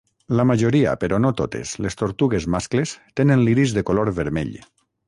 La 0.37 0.45
majoria, 0.51 0.93
però 1.03 1.19
no 1.25 1.31
totes, 1.41 1.75
les 1.87 1.99
tortugues 2.01 2.49
mascles 2.57 2.97
tenen 3.21 3.47
l'iris 3.47 3.79
de 3.79 3.89
color 3.93 4.15
vermell. 4.23 4.57